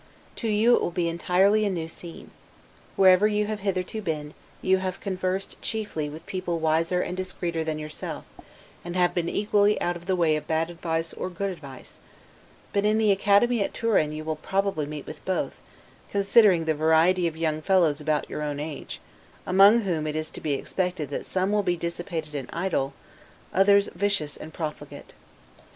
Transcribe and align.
To 0.37 0.47
you 0.47 0.73
it 0.73 0.81
will 0.81 0.89
be 0.89 1.07
entirely 1.07 1.63
a 1.63 1.69
new 1.69 1.87
scene. 1.87 2.31
Wherever 2.95 3.27
you 3.27 3.45
have 3.45 3.59
hitherto 3.59 4.01
been, 4.01 4.33
you 4.59 4.77
have 4.79 4.99
conversed, 4.99 5.61
chiefly, 5.61 6.09
with 6.09 6.25
people 6.25 6.57
wiser 6.57 7.01
and 7.03 7.15
discreeter 7.15 7.63
than 7.63 7.77
yourself; 7.77 8.23
and 8.83 8.95
have 8.95 9.13
been 9.13 9.29
equally 9.29 9.79
out 9.79 9.95
of 9.95 10.07
the 10.07 10.15
way 10.15 10.35
of 10.35 10.47
bad 10.47 10.71
advice 10.71 11.13
or 11.13 11.29
bad 11.29 11.51
example; 11.51 11.83
but 12.73 12.83
in 12.83 12.97
the 12.97 13.11
Academy 13.11 13.61
at 13.61 13.75
Turin 13.75 14.11
you 14.11 14.23
will 14.23 14.37
probably 14.37 14.87
meet 14.87 15.05
with 15.05 15.23
both, 15.23 15.61
considering 16.09 16.65
the 16.65 16.73
variety 16.73 17.27
of 17.27 17.37
young 17.37 17.61
fellows 17.61 18.01
about 18.01 18.27
your 18.27 18.41
own 18.41 18.59
age; 18.59 18.99
among 19.45 19.81
whom 19.81 20.07
it 20.07 20.15
is 20.15 20.31
to 20.31 20.41
be 20.41 20.53
expected 20.53 21.11
that 21.11 21.27
some 21.27 21.51
will 21.51 21.61
be 21.61 21.77
dissipated 21.77 22.33
and 22.33 22.49
idle, 22.51 22.93
others 23.53 23.87
vicious 23.93 24.35
and 24.35 24.51
profligate. 24.51 25.13